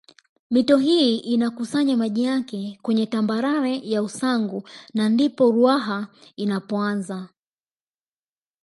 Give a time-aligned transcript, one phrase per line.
[0.51, 7.29] Mito hii inakusanya maji yake kwenye tambarare ya Usangu na ndipo Ruaha inapoanza